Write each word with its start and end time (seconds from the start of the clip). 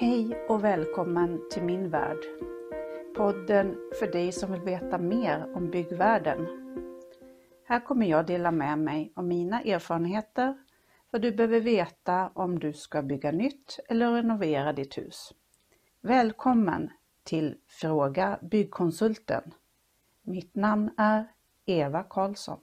Hej 0.00 0.46
och 0.48 0.64
välkommen 0.64 1.48
till 1.50 1.62
min 1.62 1.90
värld. 1.90 2.18
Podden 3.16 3.76
för 3.98 4.12
dig 4.12 4.32
som 4.32 4.52
vill 4.52 4.60
veta 4.60 4.98
mer 4.98 5.52
om 5.56 5.70
byggvärlden. 5.70 6.46
Här 7.64 7.80
kommer 7.80 8.06
jag 8.06 8.26
dela 8.26 8.50
med 8.50 8.78
mig 8.78 9.12
av 9.16 9.24
mina 9.24 9.60
erfarenheter, 9.62 10.58
vad 11.10 11.22
du 11.22 11.32
behöver 11.32 11.60
veta 11.60 12.30
om 12.34 12.58
du 12.58 12.72
ska 12.72 13.02
bygga 13.02 13.32
nytt 13.32 13.78
eller 13.88 14.12
renovera 14.12 14.72
ditt 14.72 14.98
hus. 14.98 15.34
Välkommen 16.00 16.90
till 17.22 17.56
Fråga 17.66 18.38
Byggkonsulten. 18.42 19.54
Mitt 20.22 20.54
namn 20.54 20.90
är 20.96 21.26
Eva 21.66 22.02
Karlsson. 22.02 22.60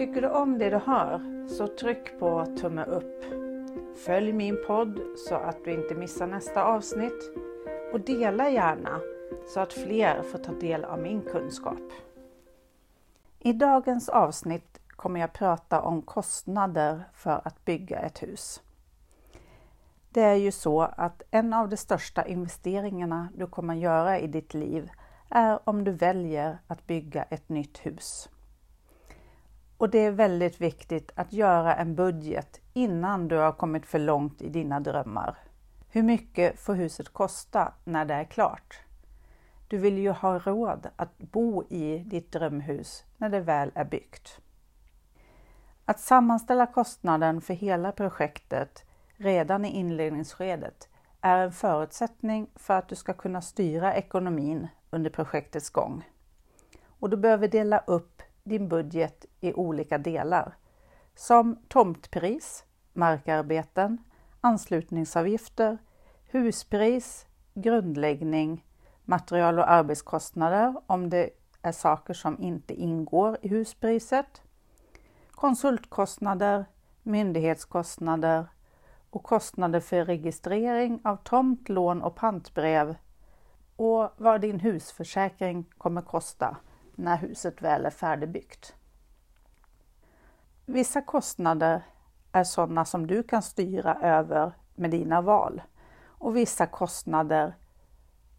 Tycker 0.00 0.22
du 0.22 0.28
om 0.28 0.58
det 0.58 0.70
du 0.70 0.76
hör 0.76 1.48
så 1.48 1.66
tryck 1.66 2.18
på 2.18 2.46
tumme 2.60 2.84
upp. 2.84 3.24
Följ 4.06 4.32
min 4.32 4.56
podd 4.66 5.00
så 5.28 5.34
att 5.34 5.64
du 5.64 5.72
inte 5.72 5.94
missar 5.94 6.26
nästa 6.26 6.64
avsnitt 6.64 7.30
och 7.92 8.00
dela 8.00 8.50
gärna 8.50 9.00
så 9.48 9.60
att 9.60 9.72
fler 9.72 10.22
får 10.22 10.38
ta 10.38 10.52
del 10.52 10.84
av 10.84 10.98
min 11.00 11.22
kunskap. 11.22 11.92
I 13.38 13.52
dagens 13.52 14.08
avsnitt 14.08 14.80
kommer 14.88 15.20
jag 15.20 15.32
prata 15.32 15.80
om 15.80 16.02
kostnader 16.02 17.04
för 17.14 17.40
att 17.44 17.64
bygga 17.64 17.98
ett 17.98 18.22
hus. 18.22 18.62
Det 20.10 20.22
är 20.22 20.36
ju 20.36 20.52
så 20.52 20.80
att 20.80 21.22
en 21.30 21.52
av 21.52 21.68
de 21.68 21.76
största 21.76 22.26
investeringarna 22.26 23.28
du 23.34 23.46
kommer 23.46 23.74
göra 23.74 24.18
i 24.18 24.26
ditt 24.26 24.54
liv 24.54 24.90
är 25.28 25.68
om 25.68 25.84
du 25.84 25.92
väljer 25.92 26.58
att 26.66 26.86
bygga 26.86 27.22
ett 27.22 27.48
nytt 27.48 27.78
hus. 27.78 28.28
Och 29.80 29.90
det 29.90 29.98
är 29.98 30.10
väldigt 30.10 30.60
viktigt 30.60 31.12
att 31.14 31.32
göra 31.32 31.74
en 31.74 31.94
budget 31.94 32.60
innan 32.72 33.28
du 33.28 33.36
har 33.36 33.52
kommit 33.52 33.86
för 33.86 33.98
långt 33.98 34.42
i 34.42 34.48
dina 34.48 34.80
drömmar. 34.80 35.38
Hur 35.88 36.02
mycket 36.02 36.60
får 36.60 36.74
huset 36.74 37.08
kosta 37.08 37.72
när 37.84 38.04
det 38.04 38.14
är 38.14 38.24
klart? 38.24 38.80
Du 39.68 39.78
vill 39.78 39.98
ju 39.98 40.10
ha 40.10 40.38
råd 40.38 40.86
att 40.96 41.18
bo 41.18 41.64
i 41.68 41.98
ditt 41.98 42.32
drömhus 42.32 43.04
när 43.16 43.28
det 43.28 43.40
väl 43.40 43.70
är 43.74 43.84
byggt. 43.84 44.40
Att 45.84 46.00
sammanställa 46.00 46.66
kostnaden 46.66 47.40
för 47.40 47.54
hela 47.54 47.92
projektet 47.92 48.84
redan 49.16 49.64
i 49.64 49.68
inledningsskedet 49.68 50.88
är 51.20 51.38
en 51.38 51.52
förutsättning 51.52 52.50
för 52.54 52.74
att 52.74 52.88
du 52.88 52.94
ska 52.94 53.12
kunna 53.12 53.42
styra 53.42 53.94
ekonomin 53.94 54.68
under 54.90 55.10
projektets 55.10 55.70
gång. 55.70 56.08
Och 56.86 57.10
du 57.10 57.16
behöver 57.16 57.48
dela 57.48 57.78
upp 57.86 58.22
din 58.44 58.68
budget 58.68 59.26
i 59.40 59.52
olika 59.52 59.98
delar. 59.98 60.56
Som 61.14 61.58
tomtpris, 61.68 62.64
markarbeten, 62.92 63.98
anslutningsavgifter, 64.40 65.78
huspris, 66.30 67.26
grundläggning, 67.54 68.64
material 69.04 69.58
och 69.58 69.70
arbetskostnader 69.70 70.74
om 70.86 71.10
det 71.10 71.30
är 71.62 71.72
saker 71.72 72.14
som 72.14 72.42
inte 72.42 72.74
ingår 72.74 73.38
i 73.42 73.48
huspriset, 73.48 74.42
konsultkostnader, 75.30 76.64
myndighetskostnader 77.02 78.46
och 79.10 79.22
kostnader 79.22 79.80
för 79.80 80.04
registrering 80.04 81.00
av 81.04 81.16
tomt, 81.16 81.68
lån 81.68 82.02
och 82.02 82.14
pantbrev 82.14 82.96
och 83.76 84.10
vad 84.16 84.40
din 84.40 84.60
husförsäkring 84.60 85.64
kommer 85.78 86.02
kosta 86.02 86.56
när 87.00 87.16
huset 87.16 87.62
väl 87.62 87.86
är 87.86 87.90
färdigbyggt. 87.90 88.74
Vissa 90.66 91.02
kostnader 91.02 91.82
är 92.32 92.44
sådana 92.44 92.84
som 92.84 93.06
du 93.06 93.22
kan 93.22 93.42
styra 93.42 93.94
över 93.94 94.52
med 94.74 94.90
dina 94.90 95.20
val 95.20 95.62
och 96.06 96.36
vissa 96.36 96.66
kostnader 96.66 97.54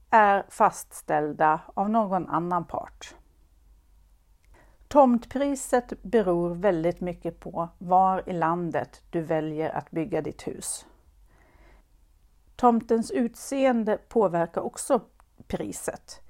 är 0.10 0.46
fastställda 0.50 1.62
av 1.74 1.90
någon 1.90 2.28
annan 2.28 2.66
part. 2.66 3.16
Tomtpriset 4.88 6.04
beror 6.04 6.56
väldigt 6.56 7.02
mycket 7.02 7.40
på 7.40 7.70
var 7.78 8.30
i 8.30 8.34
landet 8.34 9.04
du 9.10 9.22
väljer 9.22 9.70
att 9.70 9.92
bygga 9.92 10.22
ditt 10.22 10.48
hus. 10.48 10.86
Tomtens 12.56 13.12
utseende 13.12 13.98
påverkar 13.98 14.62
också 14.62 15.02
priset. 15.48 16.22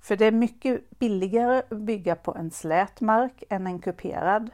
För 0.00 0.16
det 0.16 0.24
är 0.24 0.32
mycket 0.32 0.90
billigare 0.90 1.62
att 1.70 1.78
bygga 1.78 2.16
på 2.16 2.34
en 2.34 2.50
slät 2.50 3.00
mark 3.00 3.44
än 3.50 3.66
en 3.66 3.78
kuperad. 3.78 4.50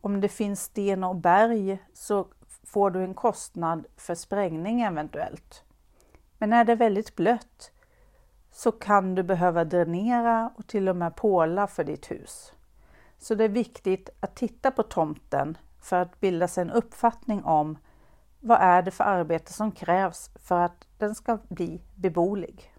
Om 0.00 0.20
det 0.20 0.28
finns 0.28 0.62
sten 0.62 1.04
och 1.04 1.16
berg 1.16 1.78
så 1.92 2.26
får 2.64 2.90
du 2.90 3.04
en 3.04 3.14
kostnad 3.14 3.86
för 3.96 4.14
sprängning 4.14 4.80
eventuellt. 4.80 5.64
Men 6.38 6.52
är 6.52 6.64
det 6.64 6.74
väldigt 6.74 7.16
blött 7.16 7.70
så 8.52 8.72
kan 8.72 9.14
du 9.14 9.22
behöva 9.22 9.64
dränera 9.64 10.50
och 10.56 10.66
till 10.66 10.88
och 10.88 10.96
med 10.96 11.16
påla 11.16 11.66
för 11.66 11.84
ditt 11.84 12.10
hus. 12.10 12.52
Så 13.18 13.34
det 13.34 13.44
är 13.44 13.48
viktigt 13.48 14.08
att 14.20 14.36
titta 14.36 14.70
på 14.70 14.82
tomten 14.82 15.58
för 15.80 15.96
att 15.96 16.20
bilda 16.20 16.48
sig 16.48 16.62
en 16.62 16.70
uppfattning 16.70 17.44
om 17.44 17.78
vad 18.40 18.58
är 18.60 18.82
det 18.82 18.90
för 18.90 19.04
arbete 19.04 19.52
som 19.52 19.72
krävs 19.72 20.30
för 20.34 20.60
att 20.60 20.86
den 20.98 21.14
ska 21.14 21.38
bli 21.48 21.80
beboelig. 21.94 22.73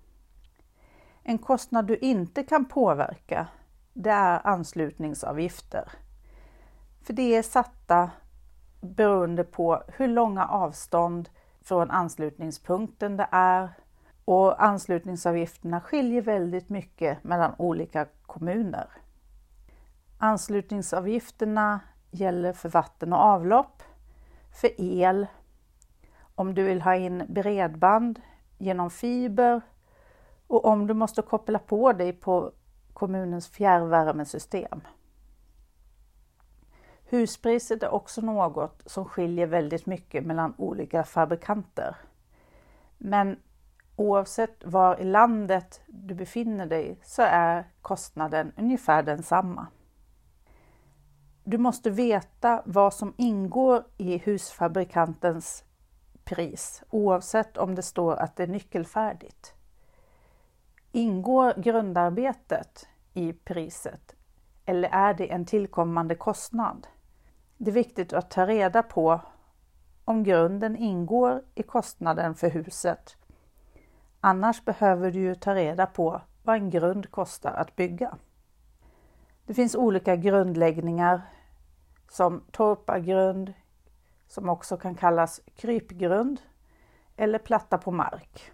En 1.28 1.38
kostnad 1.38 1.86
du 1.86 1.97
inte 1.97 2.44
kan 2.44 2.66
påverka, 2.66 3.47
det 3.94 4.09
är 4.09 4.47
anslutningsavgifter. 4.47 5.91
För 7.02 7.13
det 7.13 7.36
är 7.36 7.41
satta 7.44 8.12
beroende 8.81 9.44
på 9.44 9.84
hur 9.88 10.08
långa 10.08 10.47
avstånd 10.47 11.30
från 11.62 11.91
anslutningspunkten 11.91 13.18
det 13.18 13.28
är 13.31 13.69
och 14.25 14.64
anslutningsavgifterna 14.64 15.81
skiljer 15.81 16.22
väldigt 16.22 16.69
mycket 16.69 17.24
mellan 17.24 17.56
olika 17.58 18.08
kommuner. 18.25 18.88
Anslutningsavgifterna 20.18 21.80
gäller 22.12 22.53
för 22.53 22.69
vatten 22.69 23.14
och 23.14 23.19
avlopp, 23.19 23.84
för 24.62 24.81
el, 24.81 25.28
om 26.35 26.56
du 26.56 26.64
vill 26.64 26.81
ha 26.81 26.96
in 26.96 27.24
bredband 27.28 28.22
genom 28.58 28.90
fiber 28.90 29.62
och 30.47 30.66
om 30.66 30.88
du 30.88 30.94
måste 30.94 31.22
koppla 31.22 31.59
på 31.59 31.94
dig 31.94 32.13
på 32.13 32.51
kommunens 32.94 33.47
fjärrvärmesystem. 33.47 34.81
Huspriset 37.09 37.83
är 37.83 37.94
också 37.94 38.22
något 38.22 38.84
som 38.85 39.05
skiljer 39.05 39.47
väldigt 39.47 39.85
mycket 39.85 40.25
mellan 40.25 40.53
olika 40.57 41.03
fabrikanter. 41.03 41.95
Men 42.97 43.39
oavsett 43.95 44.63
var 44.66 45.00
i 45.00 45.03
landet 45.03 45.81
du 45.88 46.16
befinner 46.16 46.66
dig 46.66 47.00
så 47.03 47.22
är 47.22 47.69
kostnaden 47.81 48.51
ungefär 48.57 49.03
densamma. 49.03 49.67
Du 51.44 51.57
måste 51.57 51.89
veta 51.89 52.61
vad 52.66 52.94
som 52.94 53.13
ingår 53.17 53.84
i 53.97 54.17
husfabrikantens 54.17 55.63
pris 56.23 56.84
oavsett 56.89 57.57
om 57.57 57.75
det 57.75 57.81
står 57.81 58.16
att 58.16 58.35
det 58.35 58.44
är 58.44 58.47
nyckelfärdigt. 58.47 59.54
Ingår 60.95 61.53
grundarbetet 61.57 62.88
i 63.13 63.33
priset 63.33 64.16
eller 64.66 64.89
är 64.91 65.13
det 65.13 65.31
en 65.31 65.45
tillkommande 65.45 66.16
kostnad? 66.16 66.88
Det 67.57 67.72
är 67.72 67.73
viktigt 67.73 68.13
att 68.13 68.31
ta 68.31 68.47
reda 68.47 68.83
på 68.83 69.22
om 70.05 70.23
grunden 70.23 70.75
ingår 70.75 71.44
i 71.55 71.63
kostnaden 71.63 72.35
för 72.35 72.50
huset. 72.50 73.17
Annars 74.19 74.66
behöver 74.66 75.11
du 75.11 75.20
ju 75.20 75.35
ta 75.35 75.55
reda 75.55 75.85
på 75.85 76.22
vad 76.43 76.55
en 76.55 76.70
grund 76.70 77.11
kostar 77.11 77.52
att 77.53 77.75
bygga. 77.75 78.17
Det 79.46 79.53
finns 79.53 79.75
olika 79.75 80.16
grundläggningar 80.16 81.22
som 82.09 82.43
torpargrund, 82.52 83.53
som 84.28 84.49
också 84.49 84.78
kan 84.78 84.96
kallas 84.96 85.41
krypgrund 85.55 86.41
eller 87.16 87.40
platta 87.40 87.78
på 87.78 87.91
mark. 87.91 88.52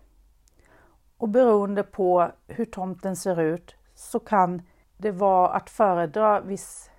Och 1.21 1.29
beroende 1.29 1.83
på 1.83 2.31
hur 2.47 2.65
tomten 2.65 3.15
ser 3.15 3.41
ut 3.41 3.75
så 3.95 4.19
kan 4.19 4.61
det 4.97 5.11
vara 5.11 5.49
att 5.49 5.69
föredra 5.69 6.41
viss, 6.41 6.89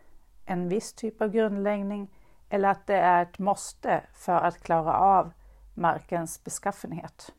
en 0.44 0.68
viss 0.68 0.92
typ 0.92 1.22
av 1.22 1.28
grundläggning 1.28 2.10
eller 2.48 2.68
att 2.68 2.86
det 2.86 2.96
är 2.96 3.22
ett 3.22 3.38
måste 3.38 4.02
för 4.14 4.32
att 4.32 4.62
klara 4.62 4.96
av 4.96 5.32
markens 5.74 6.44
beskaffenhet. 6.44 7.32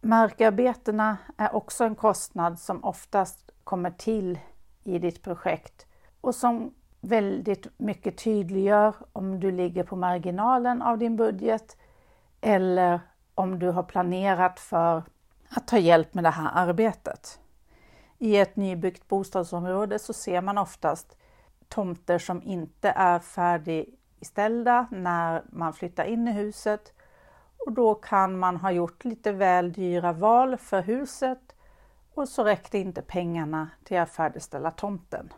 Markarbetena 0.00 1.16
är 1.36 1.54
också 1.54 1.84
en 1.84 1.94
kostnad 1.94 2.58
som 2.58 2.84
oftast 2.84 3.50
kommer 3.64 3.90
till 3.90 4.38
i 4.84 4.98
ditt 4.98 5.22
projekt 5.22 5.86
och 6.20 6.34
som 6.34 6.74
väldigt 7.00 7.66
mycket 7.78 8.18
tydliggör 8.18 8.94
om 9.12 9.40
du 9.40 9.50
ligger 9.50 9.84
på 9.84 9.96
marginalen 9.96 10.82
av 10.82 10.98
din 10.98 11.16
budget 11.16 11.76
eller 12.40 13.00
om 13.34 13.58
du 13.58 13.70
har 13.70 13.82
planerat 13.82 14.60
för 14.60 15.02
att 15.50 15.66
ta 15.66 15.78
hjälp 15.78 16.14
med 16.14 16.24
det 16.24 16.30
här 16.30 16.50
arbetet. 16.54 17.40
I 18.18 18.36
ett 18.36 18.56
nybyggt 18.56 19.08
bostadsområde 19.08 19.98
så 19.98 20.12
ser 20.12 20.40
man 20.40 20.58
oftast 20.58 21.16
tomter 21.68 22.18
som 22.18 22.42
inte 22.42 22.90
är 22.90 23.18
färdigställda 23.18 24.86
när 24.90 25.42
man 25.52 25.72
flyttar 25.72 26.04
in 26.04 26.28
i 26.28 26.32
huset 26.32 26.92
och 27.66 27.72
då 27.72 27.94
kan 27.94 28.38
man 28.38 28.56
ha 28.56 28.70
gjort 28.70 29.04
lite 29.04 29.32
väl 29.32 29.72
dyra 29.72 30.12
val 30.12 30.56
för 30.56 30.82
huset 30.82 31.54
och 32.14 32.28
så 32.28 32.44
räckte 32.44 32.78
inte 32.78 33.02
pengarna 33.02 33.70
till 33.84 33.98
att 33.98 34.10
färdigställa 34.10 34.70
tomten. 34.70 35.32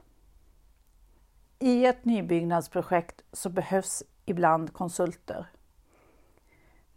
I 1.59 1.87
ett 1.87 2.05
nybyggnadsprojekt 2.05 3.23
så 3.33 3.49
behövs 3.49 4.03
ibland 4.25 4.73
konsulter. 4.73 5.47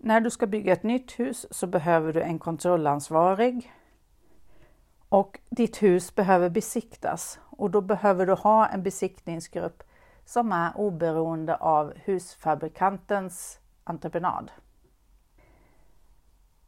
När 0.06 0.22
du 0.22 0.30
ska 0.30 0.48
bygga 0.48 0.74
ett 0.74 0.84
nytt 0.84 1.19
hus 1.19 1.46
så 1.52 1.68
behöver 1.68 2.13
du 2.13 2.22
en 2.22 2.40
kontrollansvarig 2.40 3.74
och 5.10 5.40
ditt 5.50 5.84
hus 5.84 6.16
behöver 6.16 6.50
besiktas 6.50 7.40
och 7.46 7.72
då 7.72 7.81
behöver 7.81 8.25
du 8.25 8.34
ha 8.34 8.68
en 8.68 8.84
besiktningsgrupp 8.84 9.84
som 10.25 10.52
är 10.52 10.78
oberoende 10.78 11.56
av 11.56 11.94
husfabrikantens 11.96 13.60
entreprenad. 13.84 14.52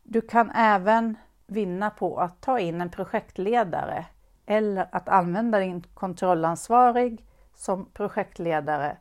Du 0.03 0.21
kan 0.21 0.51
även 0.51 1.17
vinna 1.47 1.89
på 1.89 2.17
att 2.17 2.41
ta 2.41 2.59
in 2.59 2.81
en 2.81 2.89
projektledare 2.89 4.05
eller 4.45 4.87
att 4.91 5.09
använda 5.09 5.59
din 5.59 5.83
kontrollansvarig 5.93 7.25
som 7.55 7.85
projektledare 7.93 8.97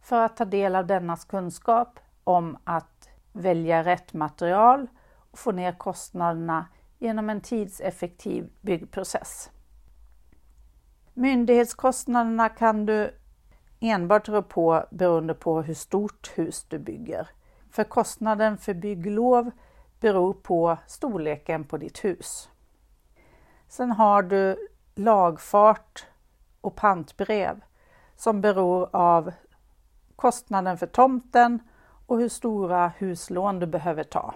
för 0.00 0.24
att 0.24 0.36
ta 0.36 0.44
del 0.44 0.76
av 0.76 0.86
dennas 0.86 1.24
kunskap 1.24 2.00
om 2.24 2.58
att 2.64 3.07
välja 3.38 3.84
rätt 3.84 4.12
material 4.12 4.86
och 5.30 5.38
få 5.38 5.52
ner 5.52 5.72
kostnaderna 5.72 6.66
genom 6.98 7.30
en 7.30 7.40
tidseffektiv 7.40 8.50
byggprocess. 8.60 9.50
Myndighetskostnaderna 11.14 12.48
kan 12.48 12.86
du 12.86 13.14
enbart 13.80 14.28
rå 14.28 14.42
på 14.42 14.84
beroende 14.90 15.34
på 15.34 15.62
hur 15.62 15.74
stort 15.74 16.32
hus 16.34 16.66
du 16.68 16.78
bygger. 16.78 17.28
För 17.70 17.84
kostnaden 17.84 18.58
för 18.58 18.74
bygglov 18.74 19.50
beror 20.00 20.32
på 20.32 20.78
storleken 20.86 21.64
på 21.64 21.76
ditt 21.76 22.04
hus. 22.04 22.48
Sen 23.68 23.90
har 23.90 24.22
du 24.22 24.68
lagfart 24.94 26.06
och 26.60 26.76
pantbrev 26.76 27.60
som 28.16 28.40
beror 28.40 28.96
av 28.96 29.32
kostnaden 30.16 30.78
för 30.78 30.86
tomten 30.86 31.60
och 32.08 32.18
hur 32.18 32.28
stora 32.28 32.92
huslån 32.98 33.58
du 33.58 33.66
behöver 33.66 34.02
ta. 34.02 34.34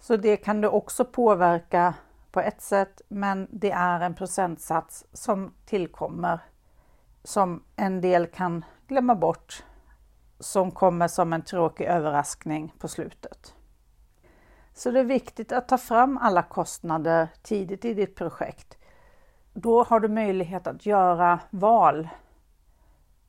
Så 0.00 0.16
det 0.16 0.36
kan 0.36 0.60
du 0.60 0.68
också 0.68 1.04
påverka 1.04 1.94
på 2.30 2.40
ett 2.40 2.62
sätt, 2.62 3.00
men 3.08 3.48
det 3.50 3.70
är 3.70 4.00
en 4.00 4.14
procentsats 4.14 5.04
som 5.12 5.54
tillkommer 5.64 6.40
som 7.24 7.62
en 7.76 8.00
del 8.00 8.26
kan 8.26 8.64
glömma 8.88 9.14
bort 9.14 9.64
som 10.40 10.70
kommer 10.70 11.08
som 11.08 11.32
en 11.32 11.42
tråkig 11.42 11.84
överraskning 11.84 12.74
på 12.78 12.88
slutet. 12.88 13.54
Så 14.74 14.90
det 14.90 15.00
är 15.00 15.04
viktigt 15.04 15.52
att 15.52 15.68
ta 15.68 15.78
fram 15.78 16.18
alla 16.18 16.42
kostnader 16.42 17.28
tidigt 17.42 17.84
i 17.84 17.94
ditt 17.94 18.14
projekt. 18.14 18.78
Då 19.52 19.82
har 19.82 20.00
du 20.00 20.08
möjlighet 20.08 20.66
att 20.66 20.86
göra 20.86 21.40
val 21.50 22.08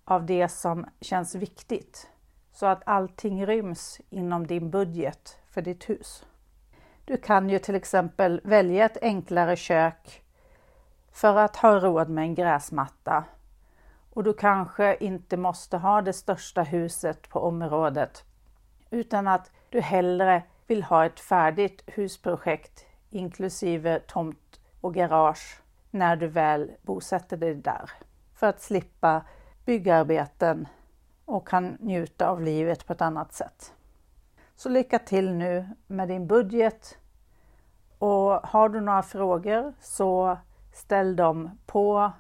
av 0.06 0.26
det 0.26 0.50
som 0.50 0.86
känns 1.02 1.36
viktigt 1.36 2.10
så 2.60 2.66
att 2.66 2.82
allting 2.86 3.46
ryms 3.46 4.02
inom 4.10 4.48
din 4.48 4.70
budget 4.70 5.40
för 5.50 5.62
ditt 5.62 5.90
hus. 5.90 6.26
Du 7.06 7.18
kan 7.18 7.50
ju 7.50 7.60
till 7.60 7.76
exempel 7.76 8.42
välja 8.44 8.86
ett 8.86 8.98
enklare 9.02 9.56
kök 9.56 10.24
för 11.12 11.36
att 11.36 11.56
ha 11.56 11.80
råd 11.80 12.10
med 12.10 12.22
en 12.22 12.36
gräsmatta 12.36 13.24
och 14.14 14.24
du 14.24 14.34
kanske 14.34 14.98
inte 15.00 15.38
måste 15.38 15.78
ha 15.78 16.02
det 16.02 16.14
största 16.14 16.64
huset 16.64 17.30
på 17.30 17.40
området 17.40 18.24
utan 18.90 19.28
att 19.28 19.52
du 19.70 19.82
hellre 19.82 20.44
vill 20.68 20.84
ha 20.84 21.06
ett 21.06 21.20
färdigt 21.20 21.84
husprojekt 21.88 22.86
inklusive 23.10 24.00
tomt 24.00 24.60
och 24.82 24.94
garage 24.94 25.62
när 25.92 26.16
du 26.16 26.28
väl 26.28 26.72
bosätter 26.82 27.38
dig 27.38 27.56
där 27.56 27.92
för 28.36 28.48
att 28.48 28.62
slippa 28.62 29.22
byggarbeten 29.66 30.68
och 31.30 31.48
kan 31.48 31.78
njuta 31.80 32.30
av 32.30 32.42
livet 32.42 32.88
på 32.88 32.94
ett 32.94 33.02
annat 33.02 33.34
sätt. 33.34 33.74
Så 34.56 34.70
lycka 34.70 35.00
till 35.00 35.34
nu 35.34 35.70
med 35.88 36.08
din 36.08 36.28
budget 36.28 36.98
och 38.00 38.32
har 38.32 38.70
du 38.70 38.82
några 38.82 39.04
frågor 39.04 39.74
så 39.82 40.38
ställ 40.74 41.16
dem 41.16 41.50
på 41.66 42.12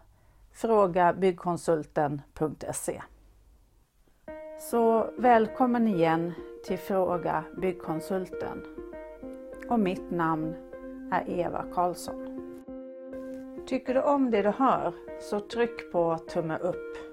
frågabyggkonsulten.se. 0.51 3.01
Så 4.59 5.09
välkommen 5.17 5.87
igen 5.87 6.33
till 6.65 6.79
Fråga 6.79 7.43
Byggkonsulten. 7.57 8.63
Och 9.69 9.79
mitt 9.79 10.11
namn 10.11 10.55
är 11.11 11.29
Eva 11.29 11.65
Karlsson. 11.73 12.25
Tycker 13.67 13.93
du 13.93 14.01
om 14.01 14.31
det 14.31 14.41
du 14.41 14.49
hör 14.49 14.93
så 15.21 15.39
tryck 15.39 15.91
på 15.91 16.17
tumme 16.17 16.57
upp. 16.57 17.08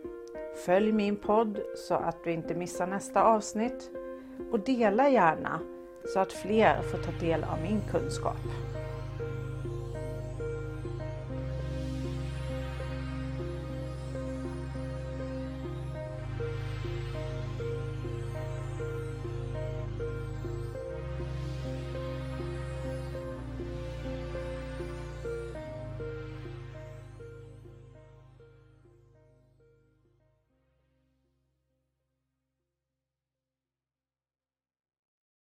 Följ 0.56 0.92
min 0.92 1.16
podd 1.16 1.58
så 1.76 1.94
att 1.94 2.24
du 2.24 2.32
inte 2.32 2.54
missar 2.54 2.86
nästa 2.86 3.22
avsnitt 3.22 3.90
och 4.52 4.60
dela 4.60 5.08
gärna 5.08 5.60
så 6.14 6.20
att 6.20 6.32
fler 6.32 6.82
får 6.82 6.98
ta 6.98 7.12
del 7.20 7.44
av 7.44 7.60
min 7.62 7.80
kunskap. 7.90 8.36